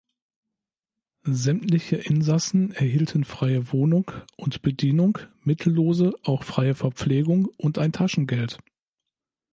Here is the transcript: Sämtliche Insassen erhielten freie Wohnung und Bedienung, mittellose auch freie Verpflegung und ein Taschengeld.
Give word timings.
Sämtliche 1.29 1.95
Insassen 1.97 2.71
erhielten 2.71 3.23
freie 3.23 3.71
Wohnung 3.71 4.09
und 4.35 4.63
Bedienung, 4.63 5.19
mittellose 5.43 6.13
auch 6.23 6.43
freie 6.43 6.73
Verpflegung 6.73 7.45
und 7.57 7.77
ein 7.77 7.91
Taschengeld. 7.91 8.57